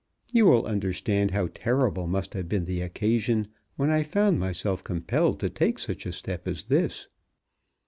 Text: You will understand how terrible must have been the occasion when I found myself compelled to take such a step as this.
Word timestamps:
You 0.33 0.47
will 0.47 0.65
understand 0.65 1.29
how 1.29 1.49
terrible 1.53 2.07
must 2.07 2.33
have 2.33 2.49
been 2.49 2.65
the 2.65 2.81
occasion 2.81 3.49
when 3.75 3.91
I 3.91 4.01
found 4.01 4.39
myself 4.39 4.83
compelled 4.83 5.39
to 5.41 5.49
take 5.51 5.77
such 5.77 6.07
a 6.07 6.11
step 6.11 6.47
as 6.47 6.63
this. 6.63 7.07